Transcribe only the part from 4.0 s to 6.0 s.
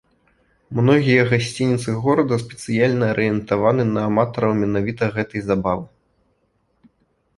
аматараў менавіта гэтай забавы.